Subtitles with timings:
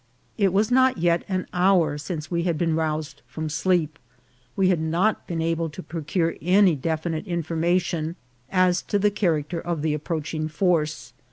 [0.35, 3.99] It was not yet an hour since we had been roused from sleep.
[4.55, 8.15] We had not been able to procure any def inite information
[8.51, 11.13] as to the character of the approaching force.